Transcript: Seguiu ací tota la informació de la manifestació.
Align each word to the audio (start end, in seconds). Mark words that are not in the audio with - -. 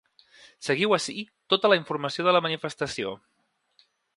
Seguiu 0.67 0.95
ací 0.97 1.17
tota 1.55 1.71
la 1.73 1.79
informació 1.81 2.27
de 2.29 2.33
la 2.37 2.43
manifestació. 2.49 3.13